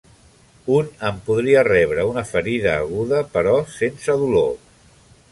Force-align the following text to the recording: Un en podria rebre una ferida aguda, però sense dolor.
Un 0.75 0.87
en 1.09 1.17
podria 1.25 1.59
rebre 1.67 2.05
una 2.11 2.23
ferida 2.29 2.71
aguda, 2.85 3.19
però 3.35 3.53
sense 3.75 4.17
dolor. 4.23 4.49